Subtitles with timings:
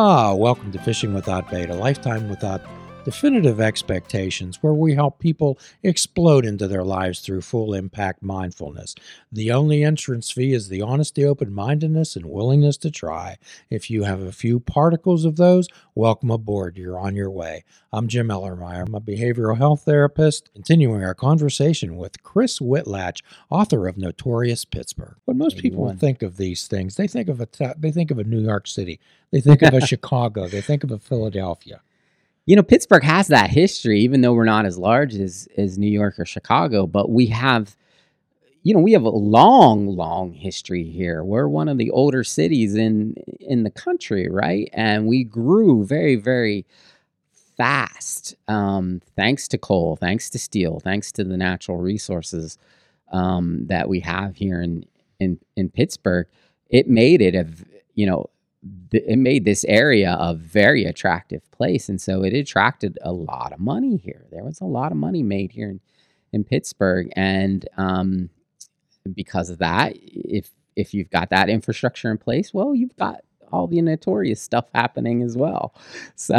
[0.00, 2.62] Ah, welcome to Fishing Without Bait, a lifetime without
[3.08, 8.94] definitive expectations where we help people explode into their lives through full impact mindfulness.
[9.32, 13.38] The only entrance fee is the honesty, open mindedness, and willingness to try.
[13.70, 16.76] If you have a few particles of those, welcome aboard.
[16.76, 17.64] You're on your way.
[17.94, 18.86] I'm Jim Ellermeyer.
[18.86, 25.16] I'm a behavioral health therapist, continuing our conversation with Chris Whitlatch, author of Notorious Pittsburgh.
[25.24, 28.24] When most people think of these things, they think of a they think of a
[28.24, 31.80] New York City, they think of a Chicago, they think of a Philadelphia.
[32.48, 35.90] You know, Pittsburgh has that history, even though we're not as large as as New
[35.90, 37.76] York or Chicago, but we have,
[38.62, 41.22] you know, we have a long, long history here.
[41.22, 44.70] We're one of the older cities in in the country, right?
[44.72, 46.64] And we grew very, very
[47.58, 52.56] fast, um, thanks to coal, thanks to steel, thanks to the natural resources
[53.12, 54.86] um, that we have here in
[55.20, 56.26] in in Pittsburgh.
[56.70, 57.46] It made it a,
[57.94, 58.30] you know,
[58.90, 63.52] th- it made this area a very attractive place and so it attracted a lot
[63.52, 65.80] of money here there was a lot of money made here in,
[66.32, 68.30] in pittsburgh and um,
[69.14, 73.20] because of that if if you've got that infrastructure in place well you've got
[73.52, 75.74] all the notorious stuff happening as well
[76.16, 76.38] so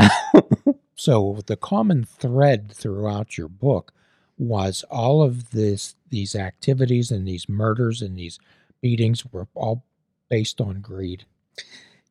[0.95, 3.93] So the common thread throughout your book
[4.39, 8.39] was all of this these activities and these murders and these
[8.81, 9.85] beatings were all
[10.29, 11.25] based on greed.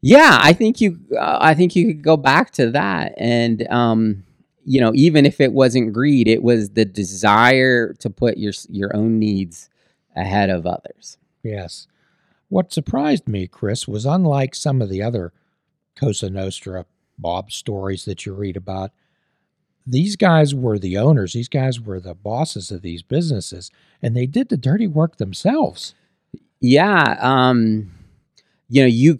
[0.00, 0.98] Yeah, I think you.
[1.16, 4.24] Uh, I think you could go back to that, and um,
[4.64, 8.94] you know, even if it wasn't greed, it was the desire to put your your
[8.94, 9.68] own needs
[10.14, 11.18] ahead of others.
[11.42, 11.86] Yes.
[12.48, 15.32] What surprised me, Chris, was unlike some of the other
[15.96, 16.86] Cosa Nostra
[17.18, 18.90] Bob stories that you read about,
[19.86, 23.70] these guys were the owners, these guys were the bosses of these businesses,
[24.02, 25.94] and they did the dirty work themselves.
[26.60, 27.90] Yeah, um,
[28.68, 29.18] you know, you.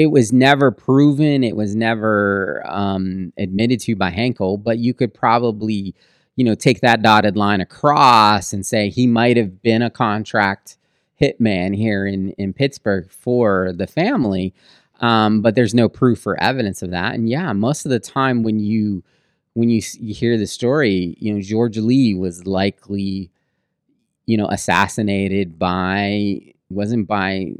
[0.00, 1.44] It was never proven.
[1.44, 5.94] It was never um, admitted to by Henkel, but you could probably,
[6.36, 10.78] you know, take that dotted line across and say he might have been a contract
[11.20, 14.54] hitman here in in Pittsburgh for the family.
[15.00, 17.14] Um, but there's no proof or evidence of that.
[17.14, 19.04] And yeah, most of the time when you
[19.52, 23.30] when you, you hear the story, you know, George Lee was likely
[24.26, 26.40] you know, assassinated by
[26.70, 27.52] wasn't by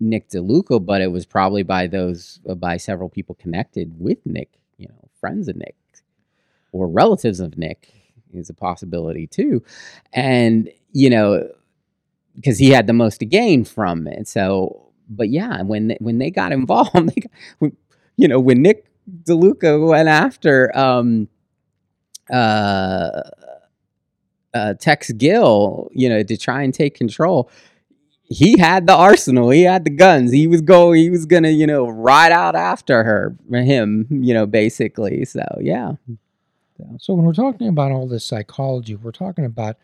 [0.00, 4.50] Nick DeLuca, but it was probably by those uh, by several people connected with Nick,
[4.78, 5.74] you know, friends of Nick
[6.72, 7.92] or relatives of Nick
[8.32, 9.62] is a possibility too.
[10.12, 11.48] And, you know,
[12.34, 14.28] because he had the most to gain from it.
[14.28, 17.72] So, but yeah, when when they got involved, they got,
[18.16, 18.86] you know, when Nick
[19.24, 21.28] DeLuca went after um
[22.30, 23.22] uh
[24.54, 27.50] uh, Tex Gill, you know, to try and take control.
[28.28, 29.50] He had the arsenal.
[29.50, 30.32] He had the guns.
[30.32, 31.00] He was going.
[31.00, 35.24] He was gonna, you know, ride out after her, him, you know, basically.
[35.24, 35.92] So yeah,
[36.98, 39.76] So when we're talking about all this psychology, we're talking about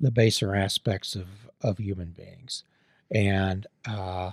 [0.00, 1.26] the baser aspects of
[1.60, 2.62] of human beings,
[3.10, 4.32] and uh,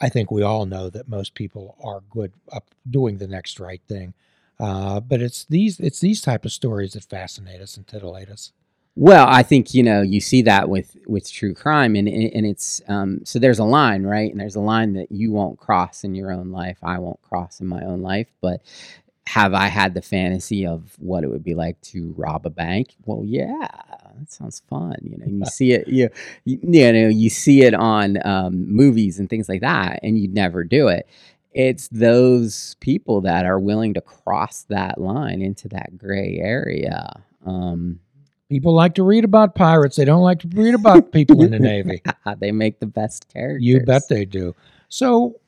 [0.00, 3.80] I think we all know that most people are good up doing the next right
[3.88, 4.14] thing.
[4.60, 8.52] Uh, but it's these it's these type of stories that fascinate us and titillate us.
[8.94, 12.82] Well, I think you know you see that with with true crime, and and it's
[12.88, 14.30] um, so there's a line, right?
[14.30, 16.78] And there's a line that you won't cross in your own life.
[16.82, 18.28] I won't cross in my own life.
[18.42, 18.60] But
[19.26, 22.96] have I had the fantasy of what it would be like to rob a bank?
[23.06, 23.68] Well, yeah,
[24.18, 24.96] that sounds fun.
[25.02, 26.10] You know, you see it, you
[26.44, 26.58] you,
[26.92, 30.88] know, you see it on um, movies and things like that, and you'd never do
[30.88, 31.08] it.
[31.52, 37.22] It's those people that are willing to cross that line into that gray area.
[37.46, 38.00] Um,
[38.52, 39.96] People like to read about pirates.
[39.96, 42.02] They don't like to read about people in the Navy.
[42.38, 43.64] they make the best characters.
[43.64, 44.54] You bet they do.
[44.90, 45.40] So,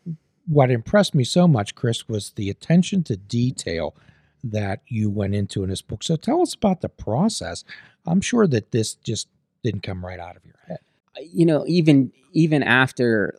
[0.47, 3.95] what impressed me so much, Chris, was the attention to detail
[4.43, 6.03] that you went into in this book.
[6.03, 7.63] So, tell us about the process.
[8.07, 9.29] I'm sure that this just
[9.63, 10.79] didn't come right out of your head.
[11.21, 13.39] you know even even after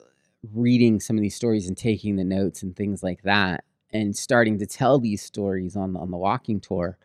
[0.54, 4.60] reading some of these stories and taking the notes and things like that and starting
[4.60, 6.98] to tell these stories on the, on the walking tour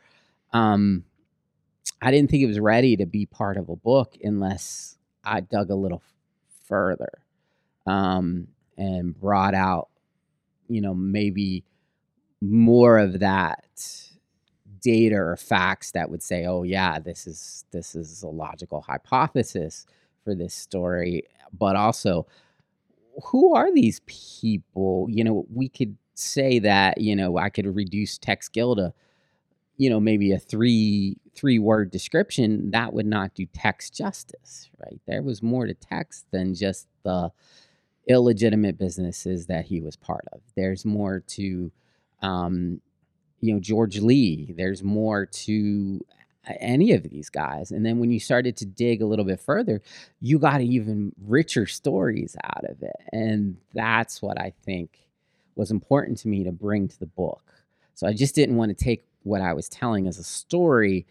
[0.52, 1.05] um
[2.03, 5.71] i didn't think it was ready to be part of a book unless i dug
[5.71, 6.03] a little
[6.67, 7.23] further
[7.87, 8.47] um
[8.77, 9.88] and brought out
[10.69, 11.65] you know maybe
[12.41, 13.65] more of that
[14.81, 19.85] data or facts that would say oh yeah this is this is a logical hypothesis
[20.25, 21.25] for this story.
[21.56, 22.27] But also
[23.25, 25.06] who are these people?
[25.11, 28.93] You know we could say that you know i could reduce tex gill to
[29.81, 35.00] you know maybe a three three word description that would not do Tex justice right
[35.06, 37.32] there was more to Tex than just the
[38.09, 40.41] illegitimate businesses that he was part of.
[40.56, 41.71] There's more to,
[42.23, 42.81] um,
[43.41, 44.53] you know, George Lee.
[44.56, 46.00] There's more to
[46.59, 47.71] any of these guys.
[47.71, 49.81] And then when you started to dig a little bit further,
[50.21, 52.97] you got even richer stories out of it.
[53.12, 54.99] And that's what I think
[55.55, 57.43] was important to me to bring to the book.
[58.00, 61.05] So I just didn't want to take what I was telling as a story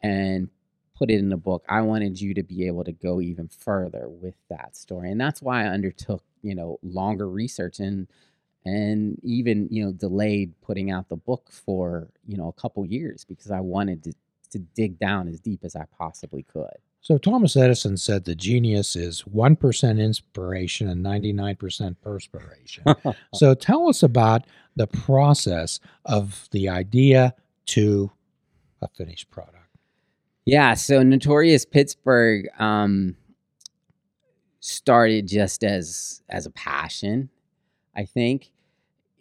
[0.00, 0.48] and
[0.96, 1.64] put it in a book.
[1.68, 5.10] I wanted you to be able to go even further with that story.
[5.10, 8.06] And that's why I undertook, you know, longer research and
[8.64, 13.24] and even, you know, delayed putting out the book for, you know, a couple years
[13.24, 14.12] because I wanted to
[14.50, 16.78] to dig down as deep as I possibly could.
[17.06, 22.82] So Thomas Edison said the genius is 1% inspiration and 99% perspiration.
[23.32, 24.42] so tell us about
[24.74, 27.32] the process of the idea
[27.66, 28.10] to
[28.82, 29.68] a finished product.
[30.46, 33.14] Yeah, so Notorious Pittsburgh um,
[34.58, 37.30] started just as as a passion.
[37.94, 38.50] I think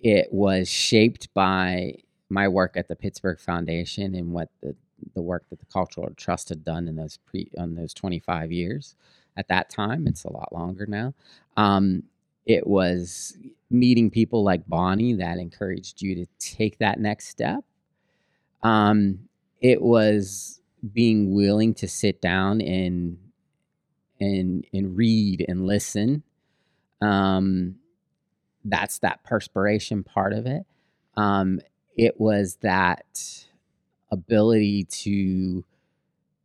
[0.02, 1.98] it was shaped by
[2.30, 4.76] my work at the Pittsburgh Foundation and what the
[5.16, 8.96] the work that the Cultural Trust had done in those pre on those 25 years.
[9.38, 11.14] At that time, it's a lot longer now.
[11.58, 12.04] Um,
[12.46, 13.38] it was
[13.70, 17.64] meeting people like Bonnie that encouraged you to take that next step.
[18.64, 19.20] Um,
[19.62, 20.62] it was
[20.94, 23.18] being willing to sit down and
[24.20, 26.24] and and read and listen.
[27.02, 27.76] Um,
[28.64, 30.66] that's that perspiration part of it.
[31.18, 31.60] Um,
[31.98, 33.46] it was that
[34.16, 35.64] ability to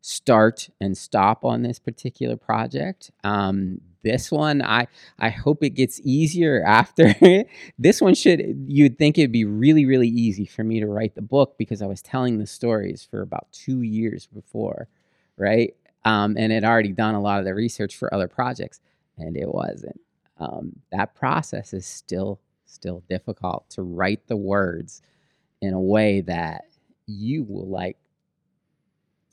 [0.03, 3.11] start and stop on this particular project.
[3.25, 4.87] Um, this one, I
[5.19, 7.15] I hope it gets easier after.
[7.79, 11.23] this one should you'd think it'd be really really easy for me to write the
[11.23, 14.89] book because I was telling the stories for about two years before,
[15.37, 15.75] right?
[16.05, 18.81] Um, and had already done a lot of the research for other projects,
[19.19, 20.01] and it wasn't.
[20.39, 25.03] Um, that process is still still difficult to write the words
[25.61, 26.65] in a way that
[27.11, 27.97] you will like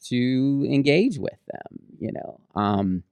[0.06, 2.40] to engage with them, you know.
[2.56, 3.04] Um,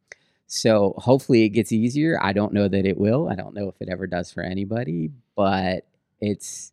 [0.47, 2.19] so hopefully it gets easier.
[2.21, 3.29] I don't know that it will.
[3.29, 5.85] I don't know if it ever does for anybody, but
[6.21, 6.71] it's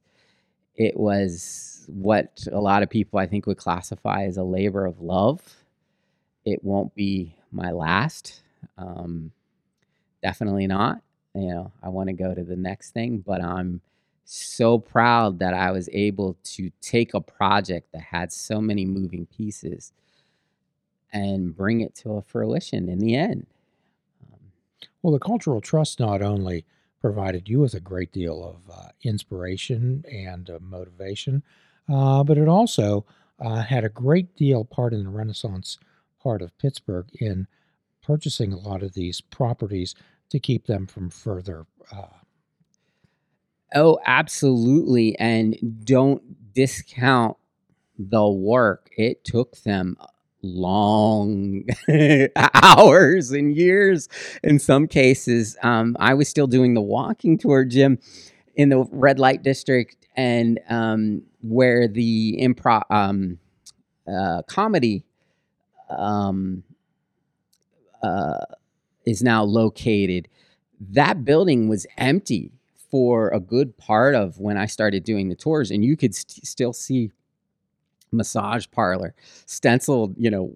[0.77, 5.01] it was what a lot of people I think would classify as a labor of
[5.01, 5.41] love.
[6.45, 8.43] It won't be my last.
[8.79, 9.33] Um,
[10.23, 11.03] definitely not.
[11.35, 13.81] You know, I want to go to the next thing, but I'm
[14.25, 19.27] so proud that I was able to take a project that had so many moving
[19.27, 19.93] pieces
[21.13, 23.47] and bring it to a fruition in the end.
[25.03, 26.65] Well, the Cultural Trust not only
[27.01, 31.43] provided you with a great deal of uh, inspiration and uh, motivation,
[31.93, 33.05] uh, but it also
[33.41, 35.79] uh, had a great deal part in the Renaissance
[36.23, 37.49] part of Pittsburgh in
[38.03, 39.95] purchasing a lot of these properties
[40.31, 42.07] to keep them from further uh,
[43.75, 45.19] Oh, absolutely.
[45.19, 46.23] And don't
[46.55, 47.37] discount
[47.99, 48.91] the work.
[48.97, 49.97] It took them
[50.43, 51.65] long
[52.65, 54.09] hours and years
[54.43, 55.57] in some cases.
[55.63, 57.99] Um, I was still doing the walking tour, Jim,
[58.57, 63.39] in the red light district and um, where the improv um,
[64.09, 65.05] uh, comedy
[65.91, 66.65] um,
[68.03, 68.45] uh,
[69.07, 70.29] is now located.
[70.81, 72.53] That building was empty
[72.93, 76.47] for a good part of when I started doing the tours, and you could st-
[76.47, 77.11] still see
[78.13, 79.15] massage parlor
[79.47, 80.53] stenciled, you know,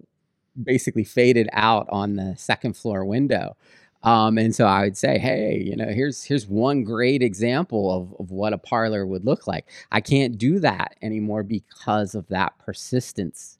[0.63, 3.57] basically faded out on the second floor window.
[4.03, 8.15] Um, and so I would say, hey, you know, here's here's one great example of,
[8.19, 9.65] of what a parlor would look like.
[9.91, 13.57] I can't do that anymore because of that persistence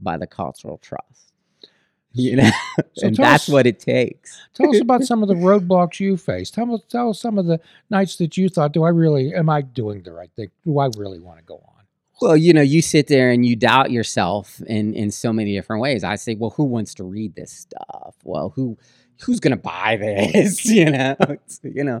[0.00, 1.31] by the cultural trust
[2.14, 2.50] you know,
[2.94, 4.38] so and that's us, what it takes.
[4.54, 6.54] tell us about some of the roadblocks you faced.
[6.54, 7.58] Tell, tell us some of the
[7.90, 10.50] nights that you thought, do I really, am I doing the right thing?
[10.64, 11.72] Do I really want to go on?
[12.20, 15.82] Well, you know, you sit there and you doubt yourself in in so many different
[15.82, 16.04] ways.
[16.04, 18.14] I say, well, who wants to read this stuff?
[18.22, 18.78] Well, who
[19.22, 20.64] who's going to buy this?
[20.64, 21.16] you know,
[21.64, 22.00] you know,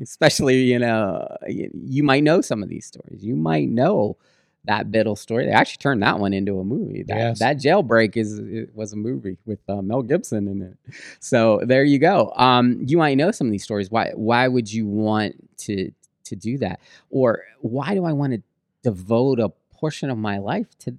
[0.00, 3.22] especially you know, you, you might know some of these stories.
[3.22, 4.16] You might know
[4.64, 5.46] that Biddle story.
[5.46, 7.02] They actually turned that one into a movie.
[7.02, 7.38] That, yes.
[7.40, 10.94] that jailbreak is—it was a movie with uh, Mel Gibson in it.
[11.20, 12.32] So there you go.
[12.36, 13.90] Um, you might know some of these stories.
[13.90, 15.90] Why why would you want to
[16.24, 16.80] to do that?
[17.10, 18.42] Or why do I want to
[18.82, 20.96] devote a portion of my life to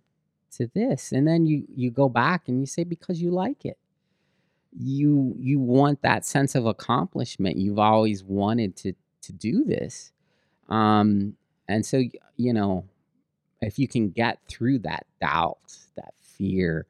[0.57, 1.11] to this?
[1.11, 3.77] And then you you go back and you say because you like it.
[4.77, 7.57] You you want that sense of accomplishment.
[7.57, 10.11] You've always wanted to to do this.
[10.67, 12.03] Um, and so
[12.35, 12.85] you know
[13.63, 16.85] if you can get through that doubt, that fear,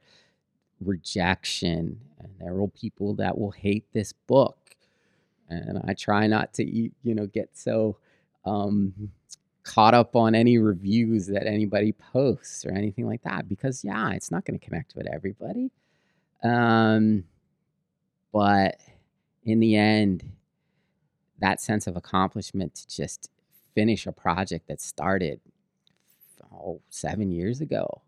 [0.82, 4.58] rejection, and there will people that will hate this book
[5.50, 7.98] and I try not to you know, get so
[8.46, 9.12] um,
[9.64, 14.32] caught up on any reviews that anybody posts or anything like that because yeah, it's
[14.32, 15.72] not going to connect with everybody.
[16.44, 17.24] Um,
[18.32, 18.80] but
[19.44, 20.24] in the end,
[21.40, 23.30] that sense of accomplishment to just
[23.76, 25.40] finish a project that started
[26.54, 28.02] oh seven years ago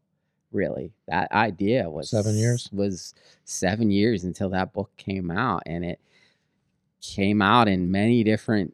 [0.52, 2.70] really that idea was Seven years?
[2.72, 6.00] was seven years until that book came out and it
[7.02, 8.74] came out in many different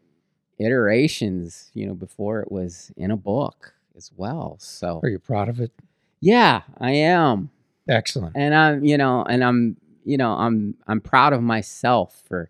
[0.59, 5.49] iterations you know before it was in a book as well so Are you proud
[5.49, 5.71] of it?
[6.19, 7.49] yeah i am
[7.89, 8.35] Excellent.
[8.35, 9.75] and i'm you know and i'm
[10.05, 12.49] you know i'm i'm proud of myself for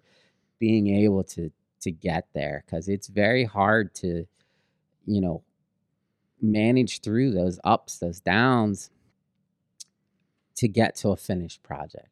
[0.59, 4.25] being able to to get there because it's very hard to
[5.05, 5.41] you know
[6.41, 8.89] manage through those ups those downs
[10.61, 12.09] to get to a finished project.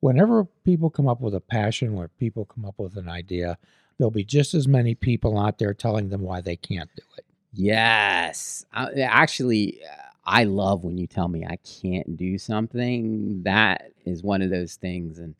[0.00, 3.58] Whenever people come up with a passion, where people come up with an idea,
[3.98, 7.24] there'll be just as many people out there telling them why they can't do it.
[7.52, 8.64] yes.
[8.72, 13.42] I, actually uh, i love when you tell me i can't do something.
[13.44, 15.34] That is one of those things and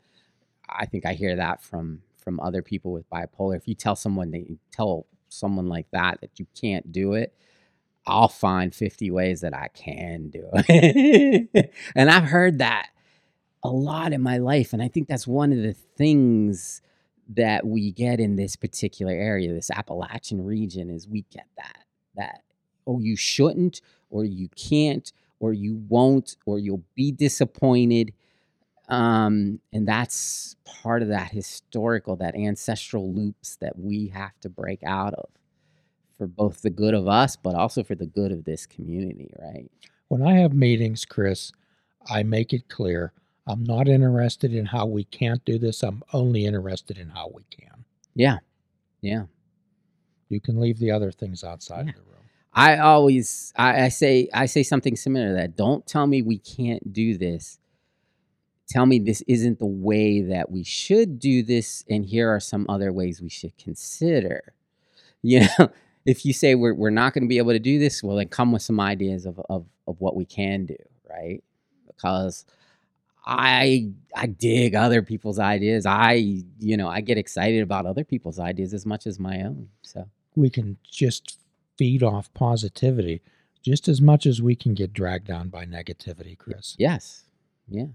[0.69, 3.57] i think i hear that from from other people with bipolar.
[3.57, 7.35] If you tell someone they tell someone like that that you can't do it
[8.07, 11.75] i'll find 50 ways that i can do it.
[11.95, 12.89] And i've heard that
[13.63, 16.83] a lot in my life and i think that's one of the things
[17.29, 21.85] that we get in this particular area this appalachian region is we get that
[22.17, 22.43] that
[22.87, 23.81] oh you shouldn't
[24.11, 28.13] or you can't or you won't or you'll be disappointed.
[28.89, 34.83] Um and that's part of that historical that ancestral loops that we have to break
[34.85, 35.29] out of
[36.21, 39.71] for both the good of us but also for the good of this community right
[40.09, 41.53] When I have meetings, Chris,
[42.11, 43.13] I make it clear
[43.49, 45.83] I'm not interested in how we can't do this.
[45.83, 47.85] I'm only interested in how we can.
[48.15, 48.39] yeah
[49.03, 49.25] yeah
[50.29, 51.91] You can leave the other things outside Yeah.
[51.93, 52.25] of the room.
[52.55, 55.57] I always I, I say I say something similar to that.
[55.57, 57.59] Don't tell me we can't do this.
[58.69, 62.67] Tell me this isn't the way that we should do this, and here are some
[62.69, 64.55] other ways we should consider.
[65.23, 65.71] You know,
[66.05, 68.29] if you say we're we're not going to be able to do this, well then
[68.29, 70.77] come with some ideas of of of what we can do,
[71.09, 71.43] right?
[71.87, 72.45] Because
[73.27, 75.87] I I dig other people's ideas.
[75.87, 79.69] I you know I get excited about other people's ideas as much as my own.
[79.83, 81.39] So We can just
[81.77, 83.23] feed off positivity
[83.63, 86.77] just as much as we can get dragged down by negativity, Chris.
[86.79, 87.25] Yes.
[87.69, 87.87] Yeah.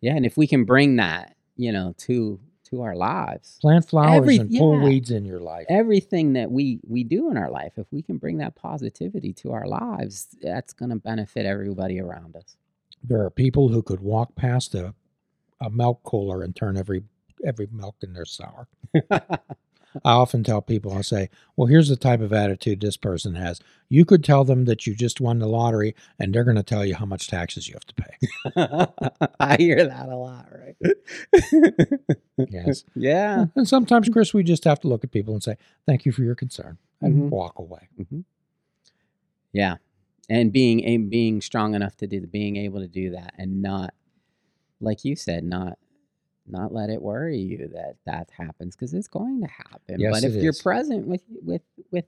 [0.00, 0.16] Yeah.
[0.16, 4.36] And if we can bring that, you know, to to our lives, Plant flowers Every-
[4.36, 5.66] and pull weeds in your life.
[5.68, 9.52] everything that we we do in our life, if we can bring that positivity to
[9.52, 12.56] our lives, that's gonna benefit everybody around us.
[13.02, 14.94] There are people who could walk past a,
[15.60, 17.02] a milk cooler and turn every
[17.44, 18.68] every milk in their sour.
[20.04, 23.60] I often tell people, I say, well, here's the type of attitude this person has.
[23.88, 26.84] You could tell them that you just won the lottery and they're going to tell
[26.84, 29.26] you how much taxes you have to pay.
[29.40, 30.76] I hear that a lot, right?
[32.48, 32.84] Yes.
[32.94, 33.46] Yeah.
[33.56, 35.56] And sometimes, Chris, we just have to look at people and say,
[35.86, 37.30] thank you for your concern and Mhm.
[37.30, 37.88] walk away.
[39.52, 39.76] Yeah.
[40.28, 43.94] And being being strong enough to do being able to do that and not
[44.80, 45.78] like you said, not
[46.46, 50.00] not let it worry you that that happens because it's going to happen.
[50.00, 50.62] Yes, but if you're is.
[50.62, 52.06] present with with with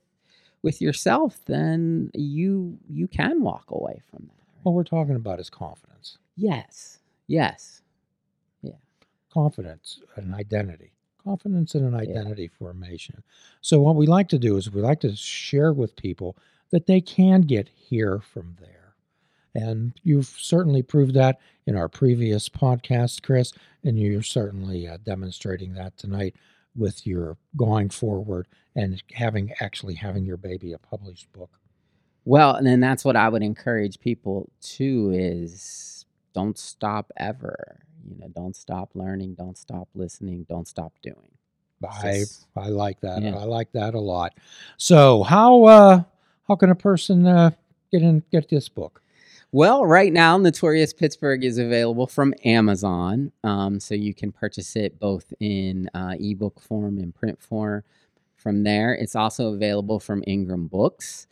[0.62, 4.42] with yourself, then you you can walk away from that.
[4.54, 4.64] right?
[4.64, 6.18] What we're talking about is confidence.
[6.36, 6.98] Yes.
[7.26, 7.82] Yes.
[8.62, 8.72] Yeah.
[9.32, 10.92] Confidence and identity
[11.24, 13.22] confidence and an identity formation
[13.60, 16.36] so what we like to do is we like to share with people
[16.70, 18.81] that they can get here from there
[19.54, 23.52] and you've certainly proved that in our previous podcast chris
[23.84, 26.34] and you're certainly uh, demonstrating that tonight
[26.74, 31.50] with your going forward and having actually having your baby a published book
[32.24, 37.80] Well, and then that's what I would encourage people to is don't stop ever.
[38.08, 41.30] You know, don't stop learning, don't stop listening, don't stop doing.
[41.84, 42.24] I
[42.56, 43.22] I like that.
[43.22, 43.36] Yeah.
[43.36, 44.34] I like that a lot.
[44.76, 46.02] So how uh
[46.48, 47.50] how can a person uh
[47.90, 49.02] get in get this book?
[49.54, 53.32] Well, right now, Notorious Pittsburgh is available from Amazon.
[53.44, 57.84] Um, so you can purchase it both in uh, ebook form and print form
[58.34, 58.94] from there.
[58.94, 61.26] It's also available from Ingram Books.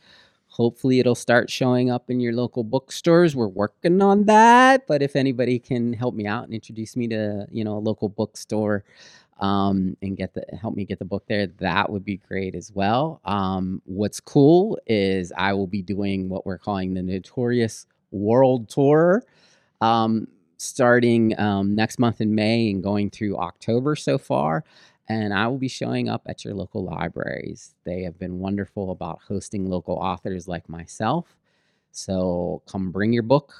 [0.48, 3.34] Hopefully, it'll start showing up in your local bookstores.
[3.34, 4.86] We're working on that.
[4.86, 8.10] But if anybody can help me out and introduce me to, you know, a local
[8.10, 8.84] bookstore
[9.38, 12.70] um, and get the help me get the book there, that would be great as
[12.70, 13.22] well.
[13.24, 19.24] Um, what's cool is I will be doing what we're calling the Notorious World Tour,
[19.80, 24.64] um, starting um, next month in May and going through October so far.
[25.10, 27.74] and I will be showing up at your local libraries.
[27.84, 31.36] They have been wonderful about hosting local authors like myself.
[31.90, 33.52] So come bring your book.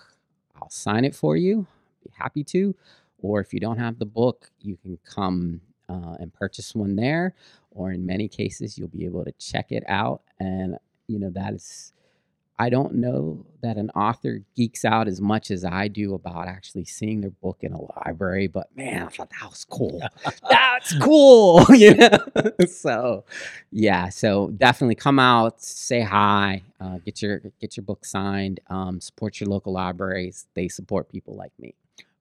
[0.54, 1.66] I'll sign it for you.
[2.04, 2.76] Be happy to.
[3.19, 7.35] Or if you don't have the book, you can come uh, and purchase one there.
[7.73, 10.23] Or in many cases, you'll be able to check it out.
[10.38, 10.78] And,
[11.09, 11.92] you know, that is
[12.60, 16.84] I don't know that an author geeks out as much as I do about actually
[16.84, 20.02] seeing their book in a library, but man, I thought that was cool.
[20.50, 22.18] That's cool, you know.
[22.68, 23.24] so,
[23.72, 29.00] yeah, so definitely come out, say hi, uh, get your get your book signed, um,
[29.00, 30.46] support your local libraries.
[30.52, 31.74] They support people like me.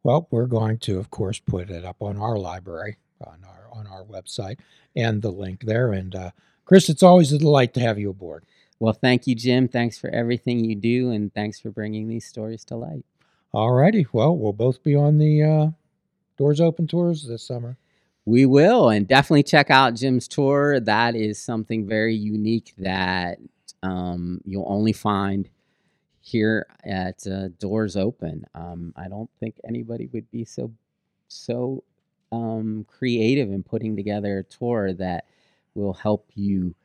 [0.03, 2.95] Well, we're going to, of course, put it up on our library
[3.27, 4.59] on our on our website
[4.95, 5.91] and the link there.
[5.91, 6.31] And uh,
[6.63, 8.45] Chris, it's always a delight to have you aboard.
[8.79, 9.67] Well, thank you, Jim.
[9.67, 13.05] Thanks for everything you do, and thanks for bringing these stories to light.
[13.53, 14.05] All righty.
[14.13, 15.67] Well, we'll both be on the uh,
[16.37, 17.77] Doors Open tours this summer.
[18.25, 20.79] We will, and definitely check out Jim's tour.
[20.79, 23.39] That is something very unique that
[23.83, 25.49] um, you'll only find
[26.21, 28.45] here at uh, Doors Open.
[28.55, 30.71] Um, I don't think anybody would be so
[31.27, 31.83] so
[32.31, 35.25] um, creative in putting together a tour that
[35.75, 36.75] will help you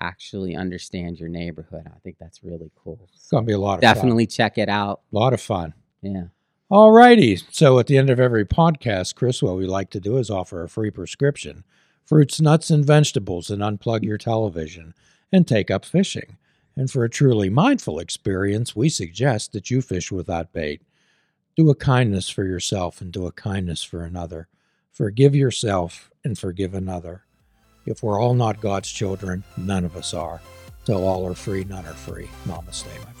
[0.00, 1.84] actually understand your neighborhood.
[1.86, 2.98] I think that's really cool.
[3.14, 4.30] It's going to be a lot of Definitely fun.
[4.30, 5.02] check it out.
[5.12, 5.74] A lot of fun.
[6.02, 6.24] Yeah.
[6.70, 7.36] All righty.
[7.50, 10.62] So at the end of every podcast, Chris, what we like to do is offer
[10.62, 11.64] a free prescription
[12.04, 14.94] fruits, nuts, and vegetables, and unplug your television
[15.30, 16.38] and take up fishing.
[16.74, 20.80] And for a truly mindful experience, we suggest that you fish without bait.
[21.56, 24.48] Do a kindness for yourself and do a kindness for another.
[24.90, 27.24] Forgive yourself and forgive another.
[27.88, 30.42] If we're all not God's children, none of us are.
[30.84, 32.28] Till all are free, none are free.
[32.46, 33.17] Namaste, my.